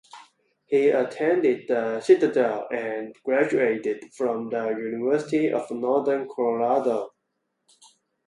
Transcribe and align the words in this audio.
He 0.65 0.89
attended 0.89 1.67
The 1.67 2.01
Citadel 2.01 2.67
and 2.71 3.15
graduated 3.23 4.11
from 4.15 4.49
the 4.49 4.69
University 4.69 5.51
of 5.53 5.69
Northern 5.69 6.27
Colorado. 6.27 7.11